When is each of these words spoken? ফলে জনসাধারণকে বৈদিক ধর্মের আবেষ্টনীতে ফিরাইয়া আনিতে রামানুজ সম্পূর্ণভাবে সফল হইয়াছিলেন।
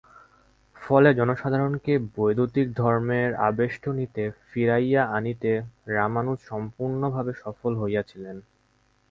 ফলে 0.75 1.09
জনসাধারণকে 1.13 1.93
বৈদিক 2.15 2.67
ধর্মের 2.73 3.29
আবেষ্টনীতে 3.49 4.23
ফিরাইয়া 4.47 5.03
আনিতে 5.17 5.51
রামানুজ 5.95 6.39
সম্পূর্ণভাবে 6.49 7.31
সফল 7.43 7.71
হইয়াছিলেন। 7.75 8.37